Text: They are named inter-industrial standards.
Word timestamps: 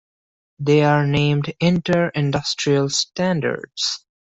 They 0.57 0.81
are 0.81 1.05
named 1.05 1.53
inter-industrial 1.59 2.89
standards. 2.89 4.03